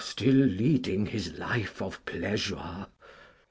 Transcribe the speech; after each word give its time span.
Still 0.03 0.33
leading 0.33 1.05
his 1.05 1.33
life 1.37 1.79
of 1.79 2.03
pleasure? 2.07 2.87